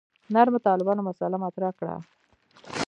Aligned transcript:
نرمو 0.33 0.59
طالبانو 0.67 1.01
مسأله 1.09 1.37
مطرح 1.45 1.71
کړه. 1.79 1.95